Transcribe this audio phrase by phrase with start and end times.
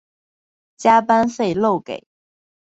[0.77, 2.07] 加班费漏给